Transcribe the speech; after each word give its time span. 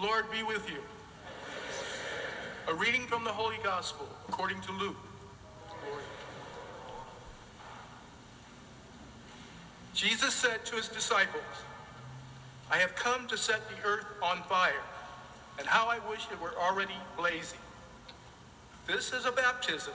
Lord 0.00 0.30
be 0.30 0.44
with 0.44 0.70
you. 0.70 0.78
A 2.68 2.74
reading 2.74 3.06
from 3.06 3.24
the 3.24 3.32
Holy 3.32 3.56
Gospel 3.64 4.08
according 4.28 4.60
to 4.60 4.72
Luke. 4.72 4.96
Jesus 9.94 10.34
said 10.34 10.64
to 10.66 10.76
his 10.76 10.86
disciples, 10.86 11.42
I 12.70 12.76
have 12.76 12.94
come 12.94 13.26
to 13.26 13.36
set 13.36 13.62
the 13.68 13.88
earth 13.88 14.04
on 14.22 14.42
fire, 14.44 14.84
and 15.58 15.66
how 15.66 15.88
I 15.88 15.98
wish 16.08 16.28
it 16.30 16.40
were 16.40 16.54
already 16.56 16.94
blazing. 17.16 17.58
This 18.86 19.12
is 19.12 19.24
a 19.24 19.32
baptism 19.32 19.94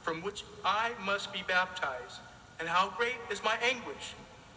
from 0.00 0.22
which 0.22 0.44
I 0.64 0.92
must 1.04 1.30
be 1.34 1.42
baptized, 1.46 2.20
and 2.58 2.68
how 2.68 2.94
great 2.96 3.16
is 3.30 3.44
my 3.44 3.56
anguish 3.62 4.14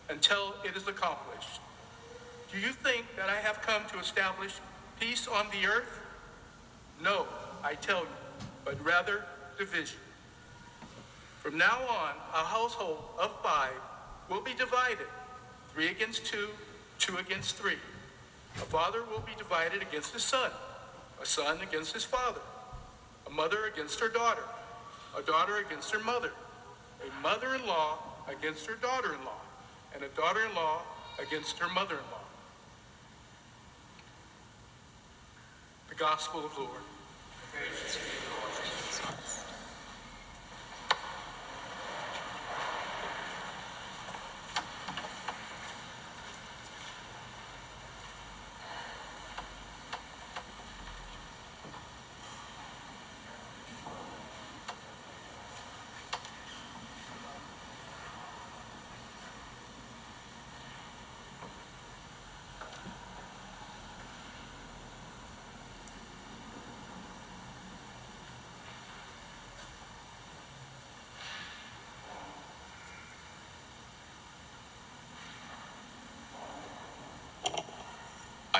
until 0.09 0.55
it 0.63 0.77
is 0.77 0.87
accomplished. 0.87 1.59
Do 2.53 2.59
you 2.59 2.69
think 2.69 3.05
that 3.17 3.29
I 3.29 3.35
have 3.35 3.61
come 3.61 3.81
to 3.91 3.99
establish 3.99 4.53
peace 4.99 5.27
on 5.27 5.47
the 5.51 5.67
earth? 5.67 5.99
No, 7.01 7.25
I 7.63 7.75
tell 7.75 8.01
you, 8.01 8.07
but 8.65 8.83
rather 8.83 9.23
division. 9.57 9.99
From 11.41 11.57
now 11.57 11.79
on, 11.87 12.15
a 12.33 12.45
household 12.45 13.03
of 13.17 13.31
five 13.41 13.73
will 14.29 14.41
be 14.41 14.53
divided, 14.53 15.07
three 15.73 15.87
against 15.87 16.25
two, 16.25 16.49
two 16.97 17.17
against 17.17 17.55
three. 17.55 17.77
A 18.55 18.65
father 18.65 19.03
will 19.03 19.21
be 19.21 19.31
divided 19.37 19.81
against 19.81 20.13
his 20.13 20.23
son, 20.23 20.51
a 21.21 21.25
son 21.25 21.61
against 21.61 21.93
his 21.93 22.03
father, 22.03 22.41
a 23.25 23.29
mother 23.29 23.65
against 23.65 23.99
her 23.99 24.09
daughter, 24.09 24.43
a 25.17 25.21
daughter 25.21 25.57
against 25.57 25.91
her 25.91 25.99
mother, 25.99 26.31
a 27.01 27.21
mother-in-law 27.21 27.99
against 28.27 28.65
her 28.67 28.75
daughter-in-law, 28.75 29.41
and 29.95 30.03
a 30.03 30.09
daughter-in-law 30.09 30.81
against 31.19 31.57
her 31.59 31.69
mother-in-law. 31.69 32.03
The 32.09 32.18
Gospel 35.99 36.45
of 36.45 36.55
the 36.55 36.61
Lord. 36.61 36.81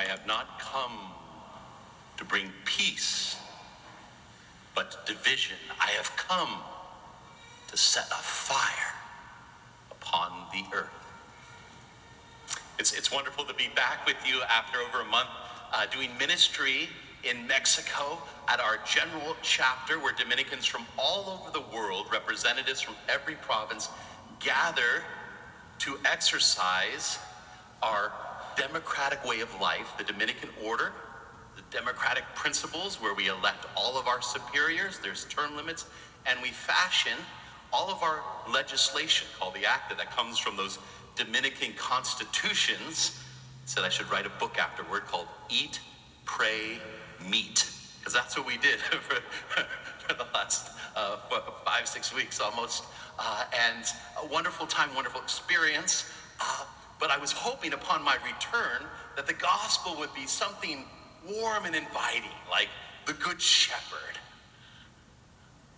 I 0.00 0.04
have 0.04 0.26
not 0.26 0.58
come 0.58 1.12
to 2.16 2.24
bring 2.24 2.50
peace, 2.64 3.36
but 4.74 5.04
division. 5.04 5.58
I 5.78 5.88
have 5.90 6.16
come 6.16 6.48
to 7.68 7.76
set 7.76 8.06
a 8.06 8.22
fire 8.22 8.94
upon 9.90 10.46
the 10.54 10.64
earth. 10.74 10.88
It's, 12.78 12.94
it's 12.96 13.12
wonderful 13.12 13.44
to 13.44 13.52
be 13.52 13.68
back 13.76 14.06
with 14.06 14.16
you 14.26 14.40
after 14.48 14.78
over 14.78 15.02
a 15.02 15.04
month 15.04 15.28
uh, 15.70 15.84
doing 15.84 16.08
ministry 16.18 16.88
in 17.22 17.46
Mexico 17.46 18.22
at 18.48 18.58
our 18.58 18.78
general 18.86 19.36
chapter, 19.42 20.00
where 20.00 20.14
Dominicans 20.14 20.64
from 20.64 20.86
all 20.98 21.28
over 21.42 21.50
the 21.52 21.76
world, 21.76 22.06
representatives 22.10 22.80
from 22.80 22.94
every 23.06 23.34
province, 23.34 23.90
gather 24.38 25.04
to 25.80 25.98
exercise 26.06 27.18
our 27.82 28.12
democratic 28.60 29.24
way 29.24 29.40
of 29.40 29.60
life, 29.60 29.94
the 29.96 30.04
Dominican 30.04 30.50
order, 30.62 30.92
the 31.56 31.62
democratic 31.76 32.24
principles 32.34 33.00
where 33.00 33.14
we 33.14 33.28
elect 33.28 33.64
all 33.74 33.98
of 33.98 34.06
our 34.06 34.20
superiors, 34.20 34.98
there's 34.98 35.24
term 35.24 35.56
limits, 35.56 35.86
and 36.26 36.38
we 36.42 36.50
fashion 36.50 37.16
all 37.72 37.90
of 37.90 38.02
our 38.02 38.20
legislation 38.52 39.26
called 39.38 39.54
the 39.54 39.64
ACTA 39.64 39.94
that 39.96 40.10
comes 40.14 40.38
from 40.38 40.56
those 40.56 40.78
Dominican 41.16 41.72
constitutions. 41.74 43.18
Said 43.64 43.84
I 43.84 43.88
should 43.88 44.10
write 44.10 44.26
a 44.26 44.30
book 44.30 44.58
afterward 44.58 45.06
called 45.06 45.28
Eat, 45.48 45.80
Pray, 46.26 46.78
Meet, 47.30 47.70
because 47.98 48.12
that's 48.12 48.36
what 48.36 48.46
we 48.46 48.58
did 48.58 48.78
for, 48.80 49.22
for 50.06 50.14
the 50.14 50.26
last 50.34 50.70
uh, 50.96 51.16
five, 51.64 51.86
six 51.86 52.14
weeks 52.14 52.40
almost. 52.40 52.84
Uh, 53.18 53.44
and 53.68 53.84
a 54.22 54.26
wonderful 54.26 54.66
time, 54.66 54.94
wonderful 54.94 55.20
experience. 55.20 56.10
Uh, 56.40 56.64
but 57.00 57.10
I 57.10 57.16
was 57.16 57.32
hoping 57.32 57.72
upon 57.72 58.04
my 58.04 58.16
return 58.16 58.86
that 59.16 59.26
the 59.26 59.32
gospel 59.32 59.96
would 59.98 60.14
be 60.14 60.26
something 60.26 60.84
warm 61.28 61.64
and 61.64 61.74
inviting, 61.74 62.30
like 62.50 62.68
the 63.06 63.14
Good 63.14 63.40
Shepherd. 63.40 64.18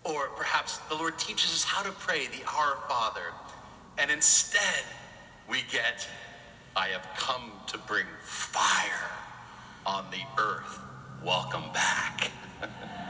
Or 0.05 0.27
perhaps 0.37 0.78
the 0.88 0.97
Lord 0.97 1.16
teaches 1.19 1.53
us 1.53 1.65
how 1.65 1.83
to 1.84 1.93
pray 1.93 2.27
the 2.27 2.44
Our 2.47 2.77
Father. 2.88 3.33
And 3.99 4.10
instead, 4.10 4.84
we 5.49 5.59
get, 5.71 6.09
I 6.75 6.88
have 6.88 7.06
come 7.16 7.53
to 7.69 7.78
bring 7.78 8.06
fire 8.25 9.10
on 9.87 10.04
the 10.10 10.43
earth. 10.43 10.81
Welcome 11.25 11.72
back. 11.72 12.33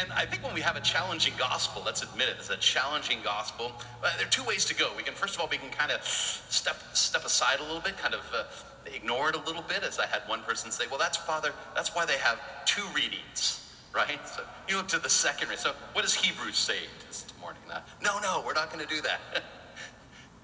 And 0.00 0.12
I 0.12 0.26
think 0.26 0.42
when 0.42 0.52
we 0.52 0.60
have 0.60 0.76
a 0.76 0.80
challenging 0.80 1.32
gospel, 1.38 1.82
let's 1.84 2.02
admit 2.02 2.28
it, 2.28 2.36
it's 2.38 2.50
a 2.50 2.56
challenging 2.56 3.18
gospel. 3.24 3.72
Uh, 4.04 4.14
there 4.18 4.26
are 4.26 4.30
two 4.30 4.44
ways 4.44 4.64
to 4.66 4.74
go. 4.74 4.90
We 4.96 5.02
can, 5.02 5.14
first 5.14 5.34
of 5.34 5.40
all, 5.40 5.48
we 5.48 5.56
can 5.56 5.70
kind 5.70 5.90
of 5.90 6.04
step 6.04 6.76
step 6.92 7.24
aside 7.24 7.60
a 7.60 7.62
little 7.62 7.80
bit, 7.80 7.96
kind 7.96 8.12
of 8.12 8.20
uh, 8.34 8.44
ignore 8.92 9.30
it 9.30 9.36
a 9.36 9.40
little 9.40 9.62
bit. 9.62 9.82
As 9.82 9.98
I 9.98 10.06
had 10.06 10.22
one 10.26 10.42
person 10.42 10.70
say, 10.70 10.84
"Well, 10.90 10.98
that's 10.98 11.16
Father. 11.16 11.52
That's 11.74 11.94
why 11.94 12.04
they 12.04 12.18
have 12.18 12.38
two 12.66 12.84
readings, 12.94 13.72
right?" 13.94 14.20
So 14.28 14.42
you 14.68 14.76
look 14.76 14.88
to 14.88 14.98
the 14.98 15.08
second 15.08 15.48
reading. 15.48 15.62
So 15.62 15.72
what 15.92 16.02
does 16.02 16.14
Hebrews 16.14 16.58
say 16.58 16.78
this 17.06 17.24
morning? 17.40 17.62
Uh, 17.70 17.80
no, 18.02 18.18
no, 18.20 18.42
we're 18.44 18.54
not 18.54 18.70
going 18.70 18.86
to 18.86 18.94
do 18.94 19.00
that. 19.02 19.20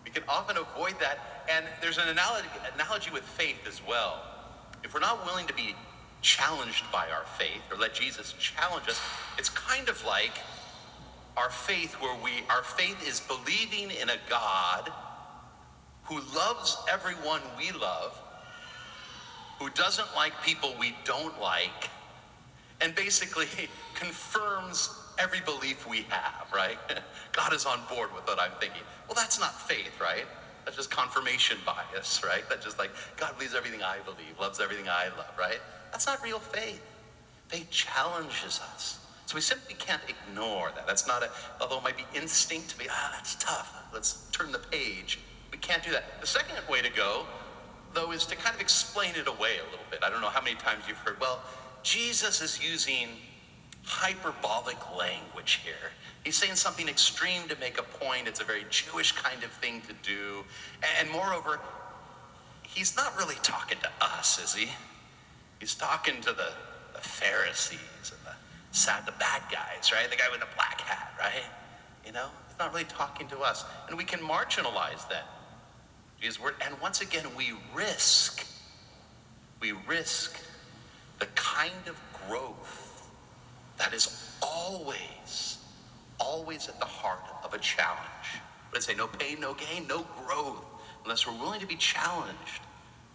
we 0.04 0.10
can 0.10 0.22
often 0.28 0.56
avoid 0.56 0.98
that. 1.00 1.18
And 1.50 1.66
there's 1.82 1.98
an 1.98 2.08
analogy, 2.08 2.48
analogy 2.74 3.10
with 3.10 3.24
faith 3.24 3.66
as 3.68 3.82
well. 3.86 4.22
If 4.82 4.94
we're 4.94 5.00
not 5.00 5.26
willing 5.26 5.46
to 5.46 5.54
be 5.54 5.74
challenged 6.22 6.84
by 6.92 7.10
our 7.10 7.24
faith 7.36 7.60
or 7.70 7.76
let 7.76 7.92
Jesus 7.92 8.32
challenge 8.38 8.88
us. 8.88 9.00
It's 9.38 9.48
kind 9.48 9.88
of 9.88 10.04
like 10.04 10.38
our 11.36 11.50
faith 11.50 11.94
where 11.94 12.16
we 12.22 12.30
our 12.50 12.62
faith 12.62 13.06
is 13.08 13.20
believing 13.20 13.90
in 13.90 14.10
a 14.10 14.16
God 14.28 14.90
who 16.04 16.20
loves 16.34 16.76
everyone 16.90 17.40
we 17.56 17.70
love, 17.72 18.18
who 19.58 19.70
doesn't 19.70 20.08
like 20.14 20.32
people 20.42 20.74
we 20.78 20.94
don't 21.04 21.40
like, 21.40 21.90
and 22.80 22.94
basically 22.94 23.46
confirms 23.94 24.90
every 25.18 25.40
belief 25.40 25.88
we 25.88 26.02
have, 26.08 26.46
right? 26.54 26.78
God 27.32 27.54
is 27.54 27.64
on 27.64 27.80
board 27.88 28.12
with 28.14 28.26
what 28.26 28.40
I'm 28.40 28.50
thinking. 28.60 28.82
Well, 29.06 29.14
that's 29.14 29.40
not 29.40 29.58
faith, 29.68 30.00
right? 30.00 30.26
That's 30.64 30.76
just 30.76 30.90
confirmation 30.90 31.58
bias, 31.64 32.22
right? 32.26 32.44
That's 32.48 32.64
just 32.64 32.78
like 32.78 32.90
God 33.16 33.34
believes 33.36 33.54
everything 33.54 33.82
I 33.82 33.98
believe, 34.04 34.38
loves 34.40 34.60
everything 34.60 34.88
I 34.88 35.08
love, 35.16 35.32
right? 35.38 35.60
That's 35.92 36.06
not 36.06 36.22
real 36.22 36.38
faith. 36.38 36.82
Faith 37.48 37.70
challenges 37.70 38.60
us. 38.74 38.98
So 39.32 39.36
we 39.36 39.40
simply 39.40 39.74
can't 39.76 40.02
ignore 40.10 40.72
that. 40.74 40.86
That's 40.86 41.06
not 41.06 41.22
a, 41.22 41.30
although 41.58 41.78
it 41.78 41.84
might 41.84 41.96
be 41.96 42.04
instinct 42.14 42.68
to 42.68 42.78
be, 42.78 42.84
ah, 42.90 43.12
that's 43.14 43.34
tough. 43.36 43.74
Let's 43.90 44.28
turn 44.30 44.52
the 44.52 44.58
page. 44.58 45.18
We 45.50 45.56
can't 45.56 45.82
do 45.82 45.90
that. 45.92 46.20
The 46.20 46.26
second 46.26 46.56
way 46.68 46.82
to 46.82 46.90
go, 46.90 47.24
though, 47.94 48.12
is 48.12 48.26
to 48.26 48.36
kind 48.36 48.54
of 48.54 48.60
explain 48.60 49.14
it 49.16 49.26
away 49.26 49.52
a 49.56 49.64
little 49.70 49.86
bit. 49.90 50.00
I 50.04 50.10
don't 50.10 50.20
know 50.20 50.28
how 50.28 50.42
many 50.42 50.56
times 50.56 50.84
you've 50.86 50.98
heard, 50.98 51.18
well, 51.18 51.40
Jesus 51.82 52.42
is 52.42 52.62
using 52.62 53.08
hyperbolic 53.84 54.76
language 54.94 55.62
here. 55.64 55.92
He's 56.24 56.36
saying 56.36 56.56
something 56.56 56.86
extreme 56.86 57.48
to 57.48 57.58
make 57.58 57.78
a 57.78 57.84
point. 57.84 58.28
It's 58.28 58.42
a 58.42 58.44
very 58.44 58.66
Jewish 58.68 59.12
kind 59.12 59.42
of 59.44 59.50
thing 59.50 59.80
to 59.88 59.94
do. 60.06 60.44
And 61.00 61.10
moreover, 61.10 61.58
he's 62.64 62.96
not 62.96 63.16
really 63.16 63.36
talking 63.42 63.78
to 63.78 63.88
us, 64.04 64.38
is 64.44 64.54
he? 64.54 64.68
He's 65.58 65.74
talking 65.74 66.20
to 66.20 66.32
the, 66.34 66.52
the 66.92 67.00
Pharisees 67.00 68.12
and 68.12 68.26
the 68.26 68.34
sad, 68.72 69.06
the 69.06 69.12
bad 69.12 69.42
guys, 69.50 69.92
right? 69.92 70.10
The 70.10 70.16
guy 70.16 70.24
with 70.30 70.40
the 70.40 70.46
black 70.56 70.80
hat, 70.80 71.12
right? 71.18 71.44
You 72.04 72.12
know, 72.12 72.26
he's 72.48 72.58
not 72.58 72.72
really 72.72 72.84
talking 72.84 73.28
to 73.28 73.38
us. 73.40 73.64
And 73.88 73.96
we 73.96 74.04
can 74.04 74.20
marginalize 74.20 75.08
that. 75.08 75.26
Because 76.20 76.40
we're, 76.40 76.52
and 76.64 76.80
once 76.80 77.00
again, 77.00 77.26
we 77.36 77.52
risk, 77.74 78.46
we 79.60 79.72
risk 79.86 80.40
the 81.18 81.26
kind 81.34 81.86
of 81.86 82.00
growth 82.28 83.08
that 83.78 83.92
is 83.92 84.36
always, 84.40 85.58
always 86.18 86.68
at 86.68 86.78
the 86.78 86.86
heart 86.86 87.24
of 87.44 87.54
a 87.54 87.58
challenge. 87.58 88.00
But 88.70 88.78
I 88.78 88.80
say 88.80 88.94
no 88.94 89.06
pain, 89.06 89.40
no 89.40 89.54
gain, 89.54 89.86
no 89.86 90.06
growth, 90.24 90.64
unless 91.04 91.26
we're 91.26 91.38
willing 91.38 91.60
to 91.60 91.66
be 91.66 91.76
challenged 91.76 92.62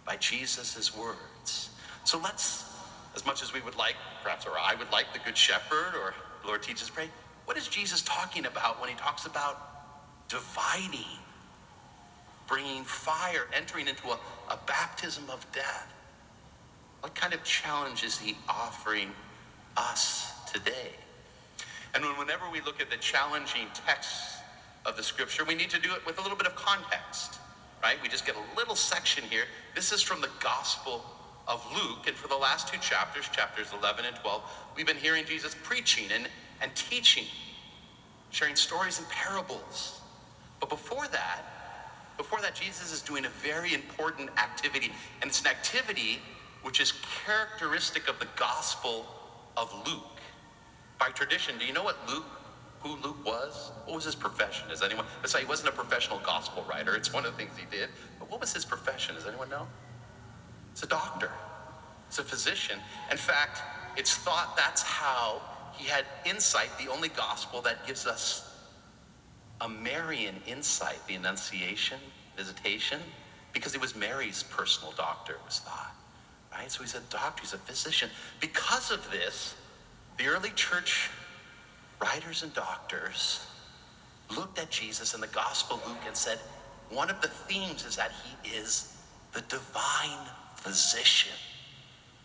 by 0.06 0.18
Jesus' 0.18 0.96
words. 0.96 1.70
So 2.04 2.20
let's, 2.20 2.67
as 3.18 3.26
much 3.26 3.42
as 3.42 3.52
we 3.52 3.60
would 3.62 3.76
like, 3.76 3.96
perhaps, 4.22 4.46
or 4.46 4.52
I 4.52 4.76
would 4.76 4.92
like 4.92 5.12
the 5.12 5.18
Good 5.18 5.36
Shepherd, 5.36 5.96
or 6.00 6.14
Lord 6.46 6.62
teaches 6.62 6.88
pray, 6.88 7.10
what 7.46 7.58
is 7.58 7.68
Jesus 7.68 8.04
talking 8.04 8.46
about 8.46 8.80
when 8.80 8.92
he 8.92 8.96
talks 8.96 9.26
about 9.26 9.60
dividing, 10.30 11.18
bringing 12.48 12.84
fire, 12.84 13.48
entering 13.56 13.88
into 13.88 14.10
a, 14.10 14.20
a 14.52 14.60
baptism 14.68 15.24
of 15.32 15.52
death? 15.52 15.92
What 17.02 17.16
kind 17.16 17.34
of 17.34 17.44
challenge 17.44 18.04
is 18.04 18.20
he 18.20 18.38
offering 18.48 19.10
us 19.76 20.32
today? 20.54 20.92
And 21.96 22.06
whenever 22.20 22.48
we 22.52 22.62
look 22.62 22.80
at 22.80 22.92
the 22.92 22.98
challenging 22.98 23.66
texts 23.74 24.38
of 24.86 24.96
the 24.96 25.02
scripture, 25.02 25.44
we 25.44 25.56
need 25.56 25.72
to 25.72 25.82
do 25.82 25.92
it 25.94 26.06
with 26.06 26.20
a 26.20 26.22
little 26.22 26.38
bit 26.38 26.46
of 26.46 26.56
context, 26.56 27.40
right? 27.82 27.98
We 28.04 28.10
just 28.10 28.28
get 28.28 28.36
a 28.36 28.56
little 28.56 28.76
section 28.76 29.24
here. 29.24 29.46
This 29.74 29.92
is 29.92 30.04
from 30.04 30.22
the 30.22 30.30
Gospel 30.40 31.04
of 31.48 31.66
Luke, 31.74 32.08
and 32.08 32.16
for 32.16 32.28
the 32.28 32.36
last 32.36 32.68
two 32.68 32.80
chapters, 32.80 33.28
chapters 33.30 33.68
11 33.80 34.06
and 34.06 34.16
12, 34.18 34.42
we've 34.76 34.86
been 34.86 34.98
hearing 34.98 35.26
Jesus 35.26 35.56
preaching 35.64 36.06
and, 36.14 36.28
and 36.62 36.76
teaching, 36.76 37.24
sharing 38.32 38.56
stories 38.56 39.00
and 39.00 39.08
parables. 39.10 40.02
But 40.60 40.70
before 40.70 41.08
that, 41.08 41.42
before 42.18 42.42
that, 42.42 42.56
Jesus 42.56 42.92
is 42.92 43.02
doing 43.02 43.26
a 43.26 43.30
very 43.30 43.74
important 43.74 44.30
activity, 44.38 44.92
and 45.22 45.30
it's 45.30 45.42
an 45.42 45.48
activity 45.48 46.20
which 46.64 46.82
is 46.82 46.94
characteristic 47.26 48.10
of 48.10 48.20
the 48.20 48.28
Gospel 48.36 49.06
of 49.56 49.74
Luke. 49.88 50.04
By 51.00 51.10
tradition, 51.10 51.58
do 51.60 51.66
you 51.66 51.74
know 51.74 51.84
what 51.84 51.98
Luke, 52.10 52.26
who 52.82 52.96
Luke 52.98 53.24
was? 53.24 53.72
What 53.86 53.96
was 53.96 54.04
his 54.04 54.16
profession? 54.16 54.68
Does 54.68 54.82
anyone? 54.82 55.06
Let's 55.22 55.32
say 55.32 55.42
he 55.42 55.46
wasn't 55.46 55.70
a 55.70 55.72
professional 55.72 56.20
gospel 56.20 56.66
writer. 56.70 56.96
It's 56.96 57.14
one 57.14 57.26
of 57.26 57.32
the 57.32 57.38
things 57.38 57.52
he 57.58 57.66
did. 57.70 57.90
But 58.20 58.30
what 58.30 58.42
was 58.42 58.54
his 58.54 58.66
profession? 58.66 59.16
Does 59.16 59.26
anyone 59.26 59.50
know? 59.50 59.68
It's 60.78 60.84
a 60.84 60.88
doctor. 60.90 61.32
It's 62.08 62.20
a 62.20 62.24
physician. 62.24 62.78
In 63.10 63.18
fact, 63.18 63.64
it's 63.98 64.16
thought 64.16 64.56
that's 64.56 64.84
how 64.84 65.42
he 65.74 65.88
had 65.88 66.06
insight, 66.24 66.70
the 66.78 66.92
only 66.92 67.10
gospel 67.10 67.64
that 67.64 67.88
gives 67.88 68.06
us 68.06 68.48
a 69.60 69.68
Marian 69.68 70.36
insight, 70.46 71.00
the 71.08 71.16
Annunciation, 71.16 71.98
visitation, 72.36 73.00
because 73.54 73.74
he 73.74 73.80
was 73.80 73.96
Mary's 73.96 74.44
personal 74.44 74.94
doctor, 74.96 75.34
it 75.34 75.40
was 75.44 75.62
thought. 75.62 75.96
Right? 76.52 76.70
So 76.70 76.84
he's 76.84 76.94
a 76.94 77.02
doctor, 77.10 77.42
he's 77.42 77.54
a 77.54 77.58
physician. 77.58 78.12
Because 78.40 78.92
of 78.92 79.10
this, 79.10 79.56
the 80.20 80.28
early 80.28 80.52
church 80.52 81.10
writers 82.00 82.44
and 82.44 82.54
doctors 82.54 83.48
looked 84.30 84.60
at 84.60 84.70
Jesus 84.70 85.16
in 85.16 85.22
the 85.22 85.28
Gospel 85.28 85.82
Luke 85.88 85.98
and 86.06 86.16
said, 86.16 86.38
one 86.92 87.10
of 87.10 87.20
the 87.24 87.30
themes 87.30 87.84
is 87.84 87.96
that 87.96 88.12
he 88.44 88.52
is 88.56 88.96
the 89.34 89.42
divine 89.42 90.28
physician. 90.58 91.34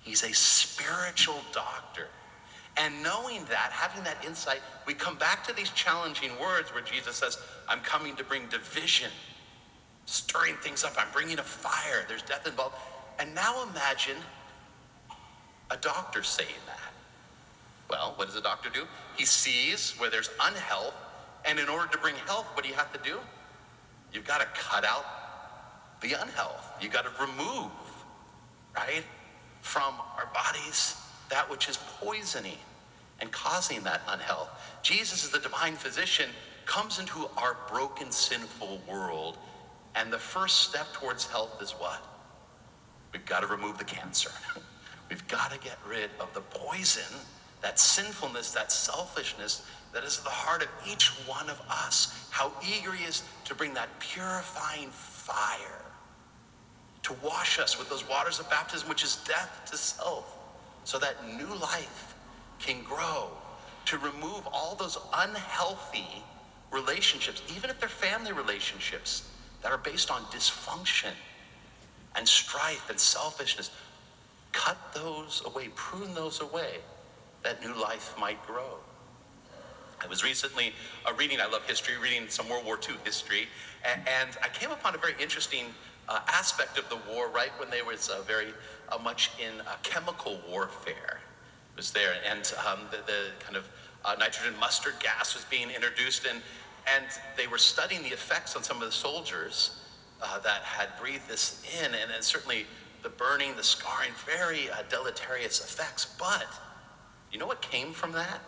He's 0.02 0.24
a 0.24 0.32
spiritual 0.32 1.40
doctor. 1.52 2.08
And 2.76 3.02
knowing 3.02 3.44
that, 3.46 3.70
having 3.70 4.02
that 4.04 4.24
insight, 4.24 4.60
we 4.86 4.94
come 4.94 5.16
back 5.16 5.46
to 5.46 5.54
these 5.54 5.70
challenging 5.70 6.30
words 6.40 6.72
where 6.72 6.82
Jesus 6.82 7.16
says, 7.16 7.38
I'm 7.68 7.80
coming 7.80 8.16
to 8.16 8.24
bring 8.24 8.46
division, 8.48 9.10
stirring 10.06 10.56
things 10.56 10.82
up. 10.82 10.94
I'm 10.98 11.12
bringing 11.12 11.38
a 11.38 11.42
fire. 11.42 12.04
There's 12.08 12.22
death 12.22 12.46
involved. 12.46 12.76
And 13.18 13.34
now 13.34 13.62
imagine 13.70 14.16
a 15.70 15.76
doctor 15.76 16.22
saying 16.22 16.48
that. 16.66 16.92
Well, 17.90 18.14
what 18.16 18.26
does 18.26 18.36
a 18.36 18.42
doctor 18.42 18.70
do? 18.70 18.84
He 19.18 19.26
sees 19.26 19.92
where 19.98 20.08
there's 20.08 20.30
unhealth, 20.40 20.94
and 21.44 21.58
in 21.58 21.68
order 21.68 21.90
to 21.92 21.98
bring 21.98 22.14
health, 22.26 22.46
what 22.54 22.64
do 22.64 22.70
you 22.70 22.74
have 22.74 22.92
to 22.94 22.98
do? 23.08 23.18
You've 24.12 24.26
got 24.26 24.40
to 24.40 24.46
cut 24.54 24.84
out 24.84 25.04
the 26.00 26.14
unhealth. 26.14 26.72
You've 26.80 26.92
got 26.92 27.04
to 27.04 27.10
remove, 27.20 27.70
right, 28.74 29.04
from 29.60 29.94
our 30.16 30.28
bodies 30.34 30.96
that 31.30 31.48
which 31.50 31.68
is 31.68 31.78
poisoning 31.98 32.58
and 33.20 33.32
causing 33.32 33.82
that 33.84 34.02
unhealth. 34.08 34.50
Jesus, 34.82 35.24
as 35.24 35.30
the 35.30 35.38
divine 35.38 35.74
physician, 35.74 36.28
comes 36.66 36.98
into 36.98 37.28
our 37.36 37.56
broken, 37.70 38.10
sinful 38.10 38.82
world, 38.88 39.38
and 39.94 40.12
the 40.12 40.18
first 40.18 40.68
step 40.68 40.86
towards 40.92 41.26
health 41.26 41.62
is 41.62 41.72
what? 41.72 42.04
We've 43.12 43.24
got 43.24 43.40
to 43.40 43.46
remove 43.46 43.78
the 43.78 43.84
cancer. 43.84 44.30
We've 45.08 45.26
got 45.28 45.52
to 45.52 45.58
get 45.58 45.78
rid 45.88 46.10
of 46.20 46.32
the 46.34 46.40
poison 46.40 47.18
that 47.60 47.78
sinfulness, 47.78 48.52
that 48.52 48.72
selfishness 48.72 49.64
that 49.92 50.04
is 50.04 50.18
at 50.18 50.24
the 50.24 50.30
heart 50.30 50.62
of 50.62 50.68
each 50.90 51.08
one 51.26 51.48
of 51.48 51.60
us. 51.70 52.28
How 52.30 52.52
eager 52.62 52.92
he 52.92 53.04
is 53.04 53.22
to 53.44 53.54
bring 53.54 53.74
that 53.74 53.88
purifying 54.00 54.88
fire 54.90 55.82
to 57.02 57.14
wash 57.22 57.58
us 57.58 57.78
with 57.78 57.88
those 57.88 58.08
waters 58.08 58.38
of 58.38 58.48
baptism, 58.48 58.88
which 58.88 59.02
is 59.02 59.16
death 59.26 59.62
to 59.70 59.76
self, 59.76 60.38
so 60.84 60.98
that 60.98 61.16
new 61.36 61.54
life 61.54 62.14
can 62.58 62.82
grow, 62.82 63.28
to 63.86 63.98
remove 63.98 64.46
all 64.52 64.74
those 64.76 64.96
unhealthy 65.14 66.22
relationships, 66.70 67.42
even 67.54 67.70
if 67.70 67.80
they're 67.80 67.88
family 67.88 68.32
relationships 68.32 69.28
that 69.62 69.72
are 69.72 69.78
based 69.78 70.10
on 70.10 70.22
dysfunction 70.24 71.12
and 72.16 72.26
strife 72.26 72.88
and 72.88 72.98
selfishness. 72.98 73.70
Cut 74.52 74.76
those 74.94 75.42
away, 75.46 75.68
prune 75.74 76.14
those 76.14 76.40
away 76.40 76.78
that 77.42 77.60
new 77.64 77.74
life 77.74 78.14
might 78.18 78.44
grow. 78.46 78.78
I 80.02 80.06
was 80.08 80.24
recently 80.24 80.72
uh, 81.06 81.12
reading, 81.14 81.40
I 81.40 81.46
love 81.46 81.64
history, 81.66 81.94
reading 81.96 82.28
some 82.28 82.48
World 82.48 82.64
War 82.64 82.76
II 82.76 82.96
history, 83.04 83.46
and, 83.84 84.02
and 84.06 84.36
I 84.42 84.48
came 84.48 84.70
upon 84.70 84.94
a 84.94 84.98
very 84.98 85.14
interesting 85.20 85.66
uh, 86.12 86.20
aspect 86.28 86.78
of 86.78 86.86
the 86.90 86.98
war 87.10 87.28
right 87.30 87.52
when 87.58 87.70
there 87.70 87.86
was 87.86 88.10
uh, 88.10 88.20
very 88.26 88.52
uh, 88.90 88.98
much 88.98 89.30
in 89.40 89.60
uh, 89.62 89.76
chemical 89.82 90.38
warfare. 90.50 91.20
Was 91.74 91.90
there, 91.90 92.16
and 92.30 92.52
um, 92.68 92.80
the, 92.90 92.98
the, 93.06 93.28
kind 93.40 93.56
of 93.56 93.66
uh, 94.04 94.14
nitrogen 94.18 94.52
mustard 94.60 94.92
gas 95.00 95.34
was 95.34 95.46
being 95.46 95.70
introduced, 95.70 96.26
and, 96.26 96.42
and 96.94 97.06
they 97.38 97.46
were 97.46 97.56
studying 97.56 98.02
the 98.02 98.10
effects 98.10 98.54
on 98.54 98.62
some 98.62 98.76
of 98.76 98.84
the 98.84 98.92
soldiers 98.92 99.78
that 100.44 100.62
had 100.62 100.88
breathed 101.00 101.28
this 101.28 101.62
in, 101.82 101.86
and, 101.86 102.10
and 102.14 102.22
certainly 102.22 102.66
the 103.02 103.08
burning, 103.08 103.56
the 103.56 103.62
scarring, 103.62 104.12
very 104.24 104.68
deleterious 104.88 105.60
effects. 105.60 106.04
But 106.18 106.46
you 107.32 107.38
know 107.38 107.46
what 107.46 107.62
came 107.62 107.92
from 107.92 108.12
that? 108.12 108.40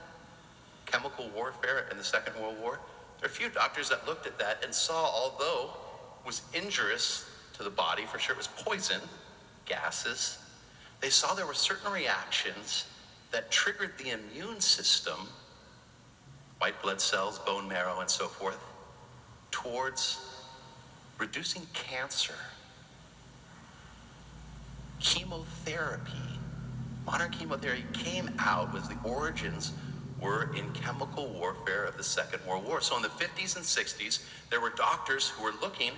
Chemical 0.86 1.30
warfare 1.34 1.86
in 1.90 1.96
the 1.96 2.04
Second 2.04 2.40
World 2.40 2.56
War? 2.60 2.78
There 3.18 3.28
are 3.28 3.32
a 3.32 3.34
few 3.34 3.48
doctors 3.48 3.88
that 3.88 4.06
looked 4.06 4.26
at 4.26 4.38
that 4.38 4.62
and 4.62 4.72
saw, 4.72 5.06
although 5.06 5.70
was 6.24 6.42
injurious 6.52 7.28
to 7.54 7.62
the 7.62 7.70
body, 7.70 8.04
for 8.04 8.18
sure 8.18 8.34
it 8.34 8.38
was 8.38 8.48
poison, 8.48 9.00
gases, 9.64 10.38
they 11.00 11.10
saw 11.10 11.34
there 11.34 11.46
were 11.46 11.54
certain 11.54 11.92
reactions 11.92 12.86
that 13.30 13.50
triggered 13.50 13.92
the 13.98 14.10
immune 14.10 14.60
system, 14.60 15.28
white 16.58 16.80
blood 16.82 17.00
cells, 17.00 17.38
bone 17.40 17.68
marrow, 17.68 18.00
and 18.00 18.08
so 18.08 18.26
forth, 18.26 18.58
towards 19.50 20.18
reducing 21.18 21.66
cancer. 21.72 22.34
Chemotherapy 25.00 26.34
Modern 27.06 27.30
chemotherapy 27.30 27.84
came 27.92 28.30
out 28.38 28.72
was 28.72 28.88
the 28.88 28.96
origins 29.04 29.72
were 30.20 30.54
in 30.56 30.70
chemical 30.72 31.28
warfare 31.28 31.84
of 31.84 31.96
the 31.96 32.04
Second 32.04 32.40
World 32.46 32.66
War. 32.66 32.80
So 32.80 32.96
in 32.96 33.02
the 33.02 33.08
50s 33.08 33.56
and 33.56 33.64
60s, 33.64 34.24
there 34.50 34.60
were 34.60 34.70
doctors 34.70 35.28
who 35.28 35.44
were 35.44 35.52
looking, 35.60 35.92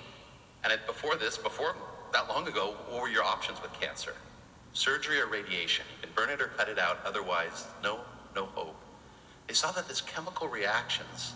and 0.66 0.73
it, 0.73 0.85
before 0.85 1.14
this, 1.14 1.38
before 1.38 1.76
that 2.12 2.28
long 2.28 2.49
ago, 2.49 2.75
what 2.88 3.02
were 3.02 3.08
your 3.08 3.23
options 3.23 3.62
with 3.62 3.73
cancer? 3.80 4.14
Surgery 4.73 5.20
or 5.20 5.28
radiation. 5.28 5.85
You 5.94 6.08
can 6.08 6.14
burn 6.16 6.28
it 6.28 6.40
or 6.42 6.49
cut 6.49 6.68
it 6.68 6.76
out, 6.76 6.99
otherwise, 7.04 7.68
no, 7.85 8.00
no 8.35 8.46
hope. 8.46 8.75
They 9.46 9.54
saw 9.54 9.70
that 9.70 9.87
this 9.87 10.00
chemical 10.00 10.49
reactions, 10.49 11.35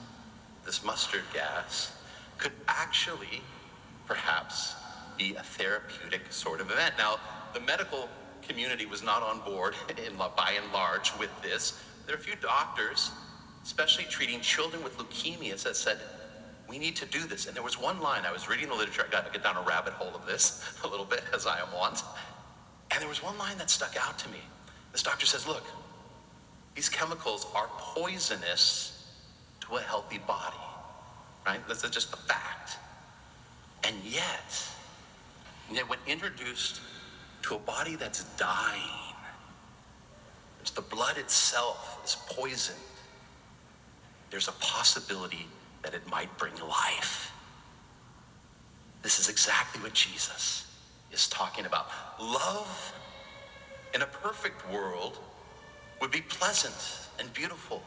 this 0.67 0.85
mustard 0.85 1.23
gas, 1.33 1.97
could 2.39 2.51
actually 2.67 3.43
perhaps 4.05 4.75
be 5.17 5.37
a 5.37 5.45
therapeutic 5.45 6.23
sort 6.31 6.61
of 6.61 6.73
event. 6.73 6.95
Now, 6.99 7.21
the 7.55 7.61
medical 7.61 8.09
community 8.43 8.85
was 8.85 9.01
not 9.01 9.23
on 9.23 9.39
board, 9.49 9.77
in, 9.91 10.17
by 10.17 10.55
and 10.61 10.73
large, 10.73 11.17
with 11.21 11.31
this. 11.41 11.81
There 12.07 12.17
are 12.17 12.19
a 12.19 12.21
few 12.21 12.35
doctors, 12.43 13.13
especially 13.63 14.07
treating 14.07 14.41
children 14.41 14.83
with 14.83 14.99
leukemias, 14.99 15.63
that 15.63 15.77
said, 15.77 15.99
we 16.71 16.79
need 16.79 16.95
to 16.97 17.07
do 17.07 17.27
this. 17.27 17.47
And 17.47 17.57
there 17.57 17.63
was 17.63 17.79
one 17.79 18.01
line, 18.01 18.23
I 18.25 18.33
was 18.33 18.49
reading 18.49 18.69
the 18.69 18.75
literature, 18.75 19.05
I 19.07 19.11
got 19.11 19.27
to 19.27 19.33
get 19.33 19.43
down 19.43 19.57
a 19.57 19.63
rabbit 19.63 19.93
hole 19.95 20.15
of 20.15 20.25
this 20.25 20.65
a 20.85 20.89
little 20.89 21.05
bit, 21.05 21.23
as 21.35 21.47
I 21.47 21.59
am 21.59 21.73
wont. 21.75 22.03
And 22.93 23.01
there 23.01 23.09
was 23.09 23.23
one 23.23 23.37
line 23.37 23.59
that 23.59 23.69
stuck 23.69 23.97
out 24.01 24.19
to 24.21 24.29
me. 24.31 24.39
This 24.93 25.03
doctor 25.03 25.27
says, 25.27 25.47
look, 25.47 25.65
these 26.75 26.89
chemicals 26.89 27.47
are 27.55 27.69
poisonous 27.77 29.05
to 29.61 29.77
a 29.77 29.81
healthy 29.81 30.19
body, 30.19 30.57
right? 31.45 31.61
That's 31.69 31.89
just 31.91 32.13
a 32.13 32.17
fact. 32.17 32.77
And 33.85 33.97
yet, 34.05 34.69
yet 35.73 35.89
when 35.89 35.99
introduced 36.07 36.81
to 37.43 37.55
a 37.57 37.59
body 37.59 37.97
that's 37.97 38.25
dying. 38.37 39.15
It's 40.61 40.71
the 40.71 40.83
blood 40.83 41.17
itself 41.17 42.01
is 42.05 42.17
poisoned. 42.29 42.79
There's 44.31 44.49
a 44.49 44.53
possibility 44.53 45.47
that 45.83 45.95
it 45.95 46.09
might 46.11 46.37
bring 46.39 46.55
life. 46.57 47.33
This 49.03 49.19
is 49.19 49.29
exactly 49.29 49.83
what 49.83 49.95
Jesus 49.95 50.67
is 51.13 51.27
talking 51.29 51.67
about. 51.67 51.89
Love 52.21 52.95
in 53.95 54.03
a 54.03 54.07
perfect 54.07 54.71
world 54.71 55.19
would 56.01 56.11
be 56.11 56.21
pleasant 56.21 57.09
and 57.19 57.33
beautiful 57.33 57.83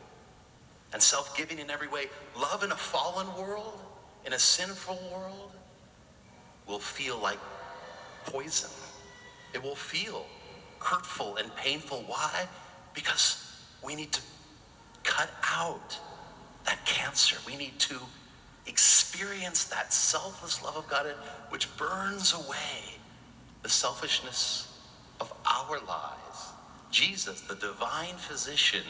and 0.91 1.01
self 1.01 1.35
giving 1.35 1.59
in 1.59 1.69
every 1.69 1.87
way. 1.87 2.05
Love 2.37 2.63
in 2.63 2.71
a 2.71 2.75
fallen 2.75 3.27
world, 3.37 3.79
in 4.25 4.33
a 4.33 4.39
sinful 4.39 4.99
world, 5.11 5.51
will 6.67 6.79
feel 6.79 7.17
like 7.17 7.39
poison. 8.25 8.69
It 9.53 9.61
will 9.61 9.75
feel 9.75 10.25
hurtful 10.79 11.37
and 11.37 11.53
painful. 11.55 12.03
Why? 12.07 12.47
Because 12.93 13.51
we 13.83 13.95
need 13.95 14.11
to 14.13 14.21
cut 15.03 15.29
out 15.51 15.99
that 16.65 16.85
cancer. 16.85 17.37
We 17.45 17.55
need 17.55 17.79
to 17.79 17.99
experience 18.65 19.65
that 19.65 19.93
selfless 19.93 20.63
love 20.63 20.77
of 20.77 20.87
God 20.87 21.07
which 21.49 21.75
burns 21.77 22.33
away 22.33 22.97
the 23.61 23.69
selfishness 23.69 24.77
of 25.19 25.33
our 25.45 25.79
lives. 25.79 26.51
Jesus, 26.91 27.41
the 27.41 27.55
divine 27.55 28.15
physician, 28.15 28.83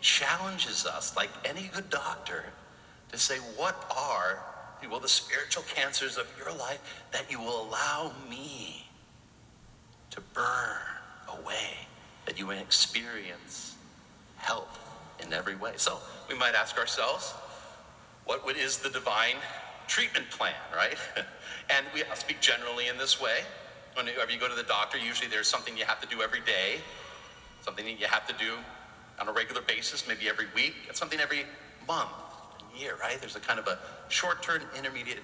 challenges 0.00 0.86
us, 0.86 1.16
like 1.16 1.30
any 1.44 1.70
good 1.72 1.90
doctor, 1.90 2.44
to 3.10 3.18
say, 3.18 3.36
What 3.56 3.90
are, 3.96 4.42
well, 4.90 5.00
the 5.00 5.08
spiritual 5.08 5.64
cancers 5.74 6.18
of 6.18 6.26
your 6.38 6.52
life 6.52 7.04
that 7.12 7.30
you 7.30 7.40
will 7.40 7.68
allow 7.68 8.12
me 8.28 8.86
to 10.10 10.20
burn 10.34 10.76
away, 11.28 11.86
that 12.26 12.38
you 12.38 12.46
may 12.46 12.60
experience 12.60 13.76
health 14.36 14.95
in 15.24 15.32
every 15.32 15.56
way? 15.56 15.72
So 15.76 15.98
we 16.28 16.36
might 16.36 16.54
ask 16.54 16.78
ourselves, 16.78 17.32
what 18.24 18.56
is 18.56 18.78
the 18.78 18.90
divine 18.90 19.36
treatment 19.86 20.28
plan, 20.30 20.54
right? 20.74 20.96
and 21.70 21.86
we 21.94 22.02
speak 22.14 22.40
generally 22.40 22.88
in 22.88 22.98
this 22.98 23.20
way. 23.20 23.40
Whenever 23.94 24.30
you 24.30 24.38
go 24.38 24.48
to 24.48 24.54
the 24.54 24.62
doctor, 24.62 24.98
usually 24.98 25.28
there's 25.28 25.48
something 25.48 25.76
you 25.76 25.84
have 25.84 26.00
to 26.00 26.08
do 26.08 26.22
every 26.22 26.40
day, 26.40 26.80
something 27.62 27.84
that 27.84 27.98
you 27.98 28.06
have 28.06 28.26
to 28.26 28.34
do 28.34 28.54
on 29.18 29.28
a 29.28 29.32
regular 29.32 29.62
basis, 29.62 30.06
maybe 30.06 30.28
every 30.28 30.46
week, 30.54 30.74
something 30.92 31.18
every 31.18 31.44
month, 31.88 32.10
year, 32.78 32.96
right? 33.00 33.18
There's 33.18 33.36
a 33.36 33.40
kind 33.40 33.58
of 33.58 33.66
a 33.66 33.78
short-term, 34.08 34.62
intermediate, 34.76 35.20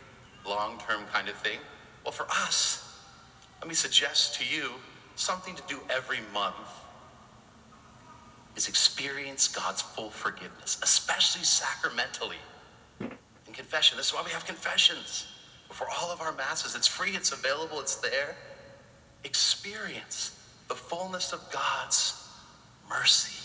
long-term 0.47 1.03
kind 1.13 1.29
of 1.29 1.35
thing. 1.37 1.59
Well, 2.05 2.13
for 2.13 2.27
us, 2.31 2.99
let 3.61 3.69
me 3.69 3.75
suggest 3.75 4.41
to 4.41 4.45
you 4.45 4.71
something 5.17 5.55
to 5.55 5.63
do 5.69 5.79
every 5.91 6.21
month 6.33 6.57
is 8.57 8.69
experience 8.69 9.49
God's 9.49 9.83
full 9.83 10.11
forgiveness, 10.11 10.79
especially 10.83 11.45
sacramentally 11.45 12.37
in 13.01 13.53
confession. 13.53 13.97
This 13.97 14.09
is 14.09 14.15
why 14.15 14.23
we 14.25 14.31
have 14.31 14.45
confessions 14.45 15.27
before 15.69 15.89
all 15.89 16.11
of 16.11 16.21
our 16.21 16.33
masses. 16.33 16.75
It's 16.75 16.87
free, 16.87 17.13
it's 17.13 17.33
available, 17.33 17.81
it's 17.81 17.97
there. 17.97 18.37
Experience 19.25 20.39
the 20.69 20.75
fullness 20.75 21.33
of 21.33 21.41
God's 21.51 22.29
mercy. 22.89 23.39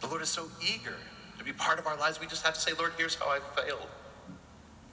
The 0.00 0.06
Lord 0.06 0.22
is 0.22 0.30
so 0.30 0.48
eager 0.62 0.96
to 1.38 1.44
be 1.44 1.52
part 1.52 1.78
of 1.78 1.86
our 1.86 1.96
lives. 1.96 2.20
We 2.20 2.26
just 2.26 2.44
have 2.44 2.54
to 2.54 2.60
say, 2.60 2.72
Lord, 2.78 2.92
here's 2.96 3.14
how 3.14 3.28
I've 3.28 3.46
failed. 3.54 3.88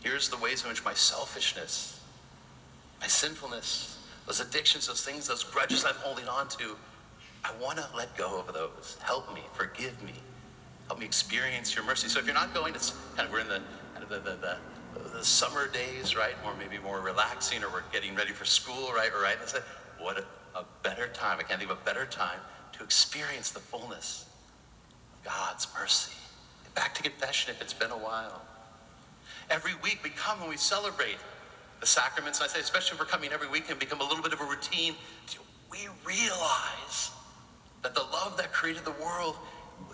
Here's 0.03 0.29
the 0.29 0.37
ways 0.37 0.63
in 0.63 0.69
which 0.69 0.83
my 0.83 0.93
selfishness, 0.93 1.99
my 2.99 3.07
sinfulness, 3.07 3.97
those 4.25 4.39
addictions, 4.41 4.87
those 4.87 5.03
things, 5.03 5.27
those 5.27 5.43
grudges 5.43 5.85
I'm 5.85 5.95
holding 5.95 6.27
on 6.27 6.49
to, 6.49 6.75
I 7.43 7.51
want 7.61 7.77
to 7.77 7.85
let 7.95 8.15
go 8.17 8.39
of 8.39 8.53
those. 8.53 8.97
Help 9.01 9.33
me, 9.33 9.41
forgive 9.53 10.01
me, 10.03 10.13
help 10.87 10.99
me 10.99 11.05
experience 11.05 11.75
your 11.75 11.85
mercy. 11.85 12.07
So 12.07 12.19
if 12.19 12.25
you're 12.25 12.33
not 12.33 12.53
going, 12.53 12.75
it's 12.75 12.95
kind 13.15 13.27
of 13.27 13.31
we're 13.31 13.39
in 13.39 13.47
the 13.47 13.61
the, 14.09 14.19
the, 14.19 14.37
the, 14.93 15.09
the, 15.17 15.25
summer 15.25 15.67
days, 15.67 16.15
right? 16.15 16.35
Or 16.45 16.53
maybe 16.55 16.81
more 16.81 17.01
relaxing, 17.01 17.63
or 17.63 17.69
we're 17.69 17.83
getting 17.91 18.15
ready 18.15 18.31
for 18.31 18.45
school, 18.45 18.91
right? 18.93 19.11
Or 19.13 19.21
right? 19.21 19.37
I 19.41 19.45
said, 19.45 19.63
what 19.99 20.17
a, 20.17 20.59
a 20.59 20.65
better 20.83 21.07
time. 21.07 21.39
I 21.39 21.43
can't 21.43 21.59
think 21.59 21.71
of 21.71 21.77
a 21.81 21.85
better 21.85 22.05
time 22.05 22.39
to 22.73 22.83
experience 22.83 23.51
the 23.51 23.59
fullness 23.59 24.25
of 25.13 25.25
God's 25.25 25.67
mercy. 25.77 26.13
Get 26.63 26.75
back 26.75 26.95
to 26.95 27.03
confession 27.03 27.53
if 27.53 27.61
it's 27.61 27.73
been 27.73 27.91
a 27.91 27.97
while. 27.97 28.41
Every 29.49 29.73
week 29.83 29.99
we 30.03 30.09
come 30.09 30.39
and 30.41 30.49
we 30.49 30.57
celebrate 30.57 31.17
the 31.79 31.87
sacraments. 31.87 32.39
And 32.39 32.49
I 32.49 32.53
say, 32.53 32.59
especially 32.59 32.95
if 32.95 32.99
we're 32.99 33.07
coming 33.07 33.31
every 33.31 33.49
week 33.49 33.69
and 33.69 33.79
become 33.79 34.01
a 34.01 34.03
little 34.03 34.23
bit 34.23 34.33
of 34.33 34.41
a 34.41 34.45
routine, 34.45 34.95
we 35.71 35.87
realize 36.05 37.11
that 37.83 37.95
the 37.95 38.01
love 38.01 38.37
that 38.37 38.51
created 38.51 38.85
the 38.85 38.91
world 38.91 39.35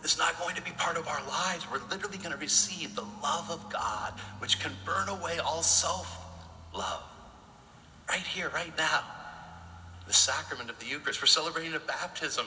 is 0.04 0.18
not 0.18 0.38
going 0.40 0.56
to 0.56 0.62
be 0.62 0.72
part 0.72 0.98
of 0.98 1.08
our 1.08 1.26
lives. 1.28 1.66
We're 1.72 1.82
literally 1.90 2.18
going 2.18 2.32
to 2.32 2.38
receive 2.38 2.96
the 2.96 3.06
love 3.22 3.50
of 3.50 3.72
God, 3.72 4.14
which 4.40 4.60
can 4.60 4.72
burn 4.86 5.10
away 5.10 5.40
all 5.40 5.64
self 5.64 6.18
love. 6.76 7.04
Right 8.10 8.20
here, 8.20 8.50
right 8.50 8.76
now. 8.78 9.04
The 10.08 10.14
sacrament 10.14 10.70
of 10.70 10.80
the 10.80 10.86
Eucharist. 10.86 11.22
We're 11.22 11.28
celebrating 11.28 11.74
a 11.74 11.80
baptism. 11.80 12.46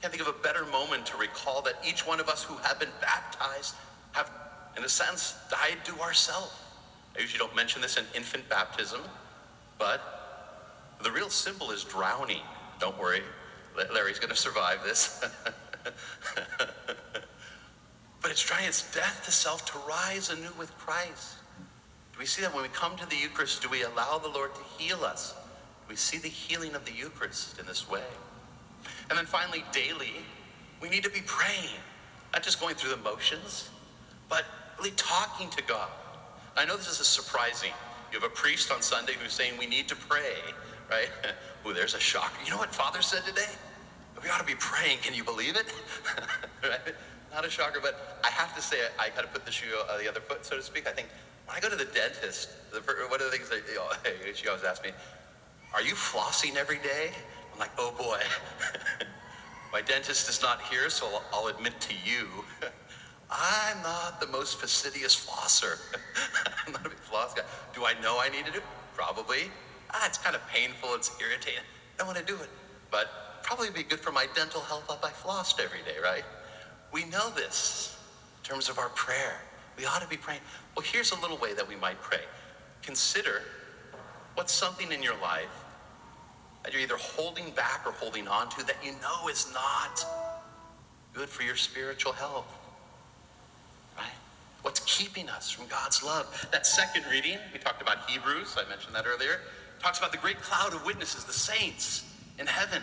Can't 0.00 0.12
think 0.14 0.26
of 0.26 0.34
a 0.34 0.42
better 0.42 0.64
moment 0.66 1.06
to 1.06 1.16
recall 1.16 1.62
that 1.62 1.74
each 1.86 2.06
one 2.06 2.20
of 2.20 2.28
us 2.28 2.42
who 2.42 2.54
have 2.56 2.78
been 2.78 2.88
baptized 3.00 3.74
have, 4.12 4.30
in 4.76 4.84
a 4.84 4.88
sense, 4.88 5.34
died 5.50 5.84
to 5.84 6.00
ourselves. 6.00 6.52
I 7.16 7.20
usually 7.20 7.38
don't 7.38 7.54
mention 7.56 7.82
this 7.82 7.96
in 7.96 8.04
infant 8.14 8.48
baptism, 8.48 9.00
but 9.78 10.00
the 11.02 11.10
real 11.10 11.28
symbol 11.28 11.70
is 11.70 11.84
drowning. 11.84 12.40
Don't 12.78 12.98
worry, 12.98 13.22
Larry's 13.92 14.18
going 14.18 14.30
to 14.30 14.36
survive 14.36 14.82
this. 14.84 15.24
but 18.22 18.30
it's 18.30 18.40
trying 18.40 18.66
its 18.66 18.92
death 18.94 19.22
to 19.24 19.32
self 19.32 19.64
to 19.72 19.78
rise 19.88 20.30
anew 20.30 20.52
with 20.58 20.76
Christ. 20.78 21.36
Do 22.12 22.18
we 22.18 22.26
see 22.26 22.42
that 22.42 22.52
when 22.54 22.62
we 22.62 22.68
come 22.68 22.96
to 22.96 23.08
the 23.08 23.16
Eucharist? 23.16 23.62
Do 23.62 23.68
we 23.68 23.82
allow 23.82 24.18
the 24.18 24.28
Lord 24.28 24.54
to 24.54 24.62
heal 24.78 25.04
us? 25.04 25.32
Do 25.32 25.88
we 25.88 25.96
see 25.96 26.18
the 26.18 26.28
healing 26.28 26.74
of 26.74 26.84
the 26.84 26.92
Eucharist 26.92 27.58
in 27.58 27.66
this 27.66 27.88
way? 27.88 28.02
And 29.08 29.18
then 29.18 29.26
finally, 29.26 29.64
daily, 29.72 30.14
we 30.80 30.88
need 30.88 31.04
to 31.04 31.10
be 31.10 31.20
praying, 31.26 31.80
not 32.32 32.42
just 32.42 32.60
going 32.60 32.74
through 32.74 32.90
the 32.90 32.96
motions, 32.98 33.70
but 34.28 34.44
really 34.78 34.92
talking 34.92 35.50
to 35.50 35.62
God. 35.64 35.90
I 36.56 36.64
know 36.64 36.76
this 36.76 37.00
is 37.00 37.06
surprising. 37.06 37.72
You 38.12 38.20
have 38.20 38.30
a 38.30 38.34
priest 38.34 38.72
on 38.72 38.82
Sunday 38.82 39.14
who's 39.20 39.32
saying 39.32 39.54
we 39.58 39.66
need 39.66 39.88
to 39.88 39.96
pray, 39.96 40.34
right? 40.90 41.08
oh, 41.64 41.72
there's 41.72 41.94
a 41.94 42.00
shocker. 42.00 42.36
You 42.44 42.50
know 42.50 42.58
what 42.58 42.74
Father 42.74 43.02
said 43.02 43.24
today? 43.24 43.50
We 44.22 44.28
ought 44.28 44.40
to 44.40 44.46
be 44.46 44.56
praying. 44.58 44.98
Can 45.02 45.14
you 45.14 45.24
believe 45.24 45.56
it? 45.56 45.72
right? 46.62 46.94
Not 47.32 47.46
a 47.46 47.50
shocker, 47.50 47.80
but 47.80 48.20
I 48.24 48.30
have 48.30 48.54
to 48.56 48.62
say, 48.62 48.76
I, 48.98 49.06
I 49.06 49.08
got 49.10 49.22
to 49.22 49.28
put 49.28 49.46
the 49.46 49.52
shoe 49.52 49.66
on 49.90 50.02
the 50.02 50.08
other 50.08 50.20
foot, 50.20 50.44
so 50.44 50.56
to 50.56 50.62
speak. 50.62 50.86
I 50.86 50.92
think 50.92 51.08
when 51.46 51.56
I 51.56 51.60
go 51.60 51.70
to 51.70 51.76
the 51.76 51.90
dentist, 51.92 52.50
the, 52.72 52.80
one 52.80 53.20
of 53.20 53.30
the 53.30 53.36
things 53.36 53.48
that 53.48 53.62
you 53.68 53.76
know, 53.76 54.32
she 54.34 54.48
always 54.48 54.64
asks 54.64 54.84
me, 54.84 54.90
"Are 55.72 55.82
you 55.82 55.94
flossing 55.94 56.56
every 56.56 56.78
day?" 56.78 57.12
I'm 57.52 57.58
like, 57.58 57.70
"Oh 57.78 57.94
boy." 57.96 58.20
My 59.72 59.80
dentist 59.80 60.28
is 60.28 60.42
not 60.42 60.60
here, 60.62 60.90
so 60.90 61.06
I'll, 61.06 61.22
I'll 61.32 61.46
admit 61.46 61.80
to 61.80 61.94
you, 62.04 62.26
I'm 63.30 63.80
not 63.82 64.20
the 64.20 64.26
most 64.26 64.58
fastidious 64.58 65.14
flosser. 65.14 65.78
I'm 66.66 66.72
not 66.72 66.84
a 66.84 66.88
big 66.88 66.98
floss 66.98 67.34
guy. 67.34 67.42
Do 67.72 67.84
I 67.84 67.94
know 68.02 68.18
I 68.18 68.28
need 68.30 68.46
to 68.46 68.52
do? 68.52 68.60
Probably. 68.96 69.50
Ah, 69.92 70.06
it's 70.06 70.18
kind 70.18 70.36
of 70.36 70.46
painful. 70.48 70.94
It's 70.94 71.10
irritating. 71.20 71.60
I 71.94 71.98
don't 71.98 72.06
want 72.06 72.18
to 72.18 72.24
do 72.24 72.36
it, 72.40 72.48
but 72.90 73.42
probably 73.42 73.70
be 73.70 73.82
good 73.82 74.00
for 74.00 74.12
my 74.12 74.26
dental 74.34 74.60
health 74.60 74.84
if 74.88 75.04
I 75.04 75.10
flossed 75.10 75.60
every 75.60 75.80
day, 75.80 75.98
right? 76.02 76.24
We 76.92 77.04
know 77.06 77.30
this 77.30 77.98
in 78.38 78.48
terms 78.48 78.68
of 78.68 78.78
our 78.78 78.88
prayer. 78.90 79.40
We 79.76 79.84
ought 79.86 80.02
to 80.02 80.08
be 80.08 80.16
praying. 80.16 80.40
Well, 80.76 80.84
here's 80.84 81.12
a 81.12 81.20
little 81.20 81.38
way 81.38 81.54
that 81.54 81.66
we 81.68 81.76
might 81.76 82.00
pray. 82.00 82.20
Consider 82.82 83.42
what's 84.34 84.52
something 84.52 84.92
in 84.92 85.02
your 85.02 85.18
life 85.20 85.64
that 86.62 86.72
you're 86.72 86.82
either 86.82 86.96
holding 86.96 87.50
back 87.50 87.86
or 87.86 87.92
holding 87.92 88.28
on 88.28 88.48
to 88.50 88.66
that 88.66 88.76
you 88.84 88.92
know 88.92 89.28
is 89.28 89.52
not 89.52 90.04
good 91.14 91.28
for 91.28 91.42
your 91.42 91.56
spiritual 91.56 92.12
health. 92.12 92.46
Right? 93.96 94.06
What's 94.62 94.80
keeping 94.80 95.28
us 95.28 95.50
from 95.50 95.66
God's 95.68 96.02
love? 96.02 96.48
That 96.52 96.66
second 96.66 97.04
reading, 97.10 97.38
we 97.52 97.58
talked 97.58 97.82
about 97.82 98.08
Hebrews, 98.08 98.56
I 98.58 98.68
mentioned 98.68 98.94
that 98.94 99.06
earlier, 99.06 99.40
talks 99.80 99.98
about 99.98 100.12
the 100.12 100.18
great 100.18 100.40
cloud 100.40 100.74
of 100.74 100.84
witnesses, 100.84 101.24
the 101.24 101.32
saints 101.32 102.04
in 102.38 102.46
heaven. 102.46 102.82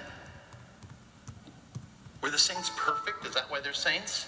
Were 2.22 2.30
the 2.30 2.38
saints 2.38 2.72
perfect? 2.76 3.26
Is 3.26 3.34
that 3.36 3.50
why 3.50 3.60
they're 3.60 3.74
saints? 3.74 4.28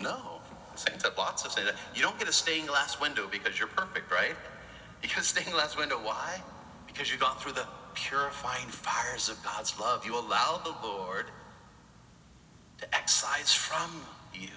No. 0.00 0.40
Saints 0.74 1.04
have 1.04 1.16
lots 1.18 1.44
of 1.44 1.52
saints. 1.52 1.72
You 1.94 2.02
don't 2.02 2.18
get 2.18 2.28
a 2.28 2.32
stained 2.32 2.68
glass 2.68 3.00
window 3.00 3.28
because 3.30 3.58
you're 3.58 3.68
perfect, 3.68 4.10
right? 4.10 4.34
A 5.02 5.22
stained 5.22 5.52
glass 5.52 5.76
window. 5.76 5.96
Why? 5.96 6.40
Because 6.86 7.10
you've 7.10 7.20
gone 7.20 7.36
through 7.36 7.52
the 7.52 7.66
purifying 7.94 8.68
fires 8.68 9.28
of 9.28 9.42
God's 9.42 9.78
love. 9.78 10.06
You 10.06 10.18
allow 10.18 10.60
the 10.64 10.74
Lord 10.86 11.26
to 12.78 12.94
excise 12.94 13.52
from 13.52 14.02
you 14.34 14.48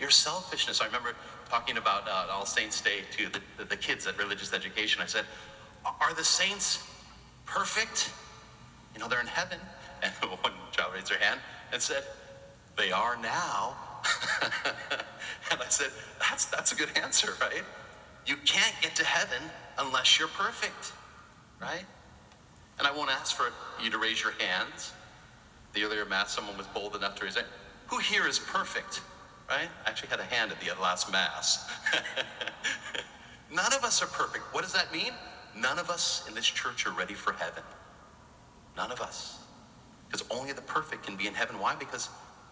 your 0.00 0.10
selfishness. 0.10 0.80
I 0.80 0.86
remember 0.86 1.14
talking 1.48 1.76
about 1.76 2.08
uh, 2.08 2.26
All 2.30 2.46
Saints 2.46 2.80
Day 2.80 3.00
to 3.16 3.28
the, 3.28 3.40
the, 3.56 3.64
the 3.64 3.76
kids 3.76 4.06
at 4.06 4.18
religious 4.18 4.52
education. 4.52 5.02
I 5.02 5.06
said, 5.06 5.24
Are 6.00 6.14
the 6.14 6.24
saints 6.24 6.86
perfect? 7.46 8.12
You 8.94 9.00
know, 9.00 9.08
they're 9.08 9.20
in 9.20 9.26
heaven. 9.26 9.58
And 10.00 10.12
one 10.30 10.52
child 10.70 10.94
raised 10.94 11.10
their 11.10 11.18
hand 11.18 11.40
and 11.72 11.82
said, 11.82 12.04
They 12.76 12.92
are 12.92 13.16
now. 13.20 13.74
and 15.50 15.60
I 15.60 15.68
said, 15.68 15.90
that's, 16.20 16.46
that's 16.46 16.72
a 16.72 16.76
good 16.76 16.90
answer, 16.96 17.34
right? 17.40 17.64
You 18.26 18.36
can't 18.44 18.74
get 18.80 18.94
to 18.96 19.04
heaven 19.04 19.42
unless 19.78 20.18
you're 20.18 20.28
perfect, 20.28 20.92
right? 21.60 21.84
And 22.78 22.86
I 22.86 22.92
won't 22.92 23.10
ask 23.10 23.34
for 23.34 23.50
you 23.82 23.90
to 23.90 23.98
raise 23.98 24.22
your 24.22 24.32
hands. 24.38 24.92
The 25.72 25.82
earlier 25.84 26.04
mass, 26.04 26.32
someone 26.32 26.56
was 26.56 26.66
bold 26.68 26.94
enough 26.94 27.16
to 27.16 27.24
raise 27.24 27.36
it. 27.36 27.46
Who 27.88 27.98
here 27.98 28.26
is 28.26 28.38
perfect? 28.38 29.00
Right? 29.48 29.68
I 29.86 29.88
actually 29.88 30.10
had 30.10 30.20
a 30.20 30.24
hand 30.24 30.52
at 30.52 30.60
the 30.60 30.70
last 30.80 31.10
mass. 31.10 31.70
None 33.52 33.72
of 33.72 33.82
us 33.82 34.02
are 34.02 34.06
perfect. 34.06 34.44
What 34.52 34.62
does 34.62 34.74
that 34.74 34.92
mean? 34.92 35.12
None 35.60 35.78
of 35.78 35.90
us 35.90 36.24
in 36.28 36.34
this 36.34 36.46
church 36.46 36.86
are 36.86 36.92
ready 36.92 37.14
for 37.14 37.32
heaven. 37.32 37.62
None 38.76 38.92
of 38.92 39.00
us. 39.00 39.38
Because 40.08 40.26
only 40.30 40.52
the 40.52 40.62
perfect 40.62 41.04
can 41.04 41.16
be 41.16 41.26
in 41.26 41.34
heaven. 41.34 41.58
Why? 41.58 41.74
Because 41.74 42.08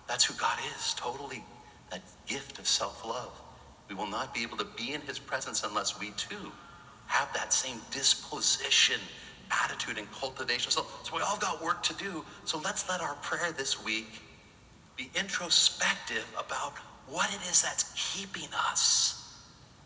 that's 0.09 0.25
who 0.25 0.35
God 0.35 0.59
is, 0.77 0.95
totally. 0.95 1.45
That 1.91 2.03
gift 2.27 2.59
of 2.59 2.67
self 2.67 3.05
love. 3.07 3.41
We 3.89 3.95
will 3.95 4.09
not 4.09 4.35
be 4.35 4.43
able 4.43 4.57
to 4.59 4.67
be 4.77 4.93
in 4.93 5.01
his 5.03 5.19
presence 5.19 5.63
unless 5.63 5.99
we 6.01 6.11
too 6.13 6.53
have 7.07 7.33
that 7.35 7.53
same 7.53 7.81
disposition, 7.93 9.01
attitude, 9.51 9.99
and 9.99 10.11
cultivation. 10.13 10.73
So, 10.73 10.87
so 11.05 11.15
we 11.15 11.23
all 11.23 11.39
got 11.39 11.63
work 11.63 11.83
to 11.85 11.95
do. 11.95 12.25
So 12.45 12.61
let's 12.65 12.89
let 12.89 13.01
our 13.01 13.15
prayer 13.17 13.53
this 13.53 13.85
week 13.85 14.23
be 14.97 15.11
introspective 15.15 16.27
about 16.37 16.73
what 17.09 17.31
it 17.31 17.41
is 17.49 17.63
that's 17.63 17.93
keeping 18.15 18.49
us 18.71 19.35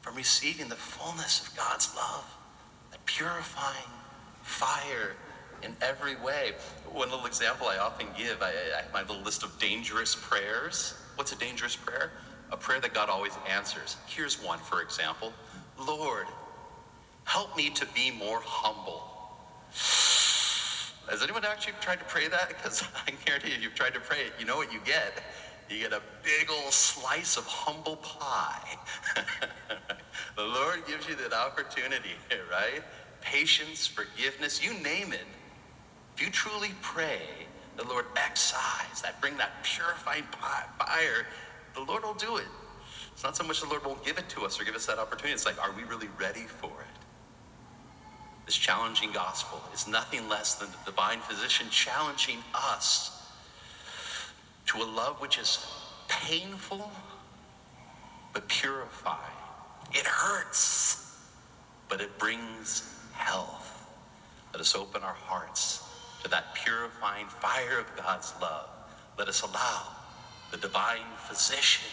from 0.00 0.14
receiving 0.14 0.68
the 0.68 0.76
fullness 0.76 1.46
of 1.46 1.56
God's 1.56 1.94
love, 1.94 2.24
purifying 3.16 3.90
fire 4.42 5.16
in 5.62 5.76
every 5.82 6.16
way. 6.16 6.52
One 6.92 7.10
little 7.10 7.26
example 7.26 7.66
I 7.66 7.78
often 7.78 8.06
give, 8.16 8.42
I, 8.42 8.50
I 8.50 8.92
my 8.92 9.02
little 9.02 9.22
list 9.22 9.42
of 9.42 9.58
dangerous 9.58 10.14
prayers. 10.14 10.94
What's 11.16 11.32
a 11.32 11.38
dangerous 11.38 11.76
prayer? 11.76 12.12
A 12.52 12.56
prayer 12.56 12.80
that 12.80 12.94
God 12.94 13.08
always 13.08 13.32
answers. 13.48 13.96
Here's 14.06 14.42
one, 14.42 14.58
for 14.58 14.82
example 14.82 15.32
Lord, 15.86 16.26
help 17.24 17.56
me 17.56 17.70
to 17.70 17.86
be 17.94 18.10
more 18.10 18.40
humble. 18.42 19.02
Has 21.08 21.22
anyone 21.22 21.44
actually 21.44 21.74
tried 21.80 21.98
to 21.98 22.04
pray 22.04 22.28
that? 22.28 22.48
Because 22.48 22.84
I 23.06 23.10
guarantee 23.24 23.50
you, 23.50 23.56
if 23.56 23.62
you've 23.62 23.74
tried 23.74 23.94
to 23.94 24.00
pray 24.00 24.26
it, 24.26 24.32
you 24.38 24.46
know 24.46 24.56
what 24.56 24.72
you 24.72 24.80
get. 24.84 25.22
You 25.68 25.78
get 25.78 25.92
a 25.92 26.02
big 26.24 26.50
old 26.50 26.72
slice 26.72 27.36
of 27.36 27.46
humble 27.46 27.96
pie. 27.96 28.76
the 30.36 30.42
Lord 30.42 30.84
gives 30.86 31.08
you 31.08 31.14
that 31.16 31.32
opportunity, 31.32 32.10
right? 32.50 32.82
Patience, 33.20 33.86
forgiveness, 33.86 34.64
you 34.64 34.74
name 34.74 35.12
it. 35.12 35.26
If 36.14 36.22
you 36.22 36.30
truly 36.30 36.70
pray, 36.82 37.20
the 37.76 37.84
Lord 37.84 38.06
excise 38.16 39.02
that, 39.02 39.20
bring 39.20 39.36
that 39.38 39.62
purifying 39.62 40.24
fire, 40.78 41.26
the 41.74 41.80
Lord 41.80 42.02
will 42.02 42.14
do 42.14 42.36
it. 42.36 42.46
It's 43.12 43.22
not 43.22 43.36
so 43.36 43.44
much 43.44 43.60
the 43.60 43.68
Lord 43.68 43.84
won't 43.84 44.04
give 44.04 44.18
it 44.18 44.28
to 44.30 44.42
us 44.44 44.60
or 44.60 44.64
give 44.64 44.74
us 44.74 44.86
that 44.86 44.98
opportunity. 44.98 45.32
It's 45.34 45.46
like, 45.46 45.62
are 45.62 45.72
we 45.72 45.84
really 45.84 46.08
ready 46.18 46.42
for 46.42 46.68
it? 46.68 47.00
This 48.46 48.56
challenging 48.56 49.12
gospel 49.12 49.62
is 49.72 49.86
nothing 49.86 50.28
less 50.28 50.56
than 50.56 50.68
the 50.70 50.90
divine 50.90 51.20
physician 51.20 51.68
challenging 51.70 52.38
us 52.54 53.30
to 54.66 54.78
a 54.78 54.84
love 54.84 55.20
which 55.20 55.38
is 55.38 55.66
painful 56.08 56.90
but 58.32 58.48
purifying. 58.48 59.18
It 59.92 60.06
hurts, 60.06 61.16
but 61.88 62.00
it 62.00 62.18
brings 62.18 62.99
health. 63.20 63.86
Let 64.52 64.60
us 64.60 64.74
open 64.74 65.02
our 65.02 65.14
hearts 65.14 65.82
to 66.22 66.30
that 66.30 66.54
purifying 66.54 67.26
fire 67.26 67.78
of 67.78 67.86
God's 67.96 68.32
love. 68.40 68.68
Let 69.18 69.28
us 69.28 69.42
allow 69.42 69.82
the 70.50 70.56
divine 70.56 71.06
physician 71.28 71.88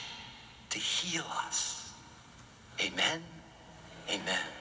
to 0.69 0.79
heal 0.79 1.25
us. 1.45 1.93
Amen. 2.81 3.21
Amen. 4.09 4.56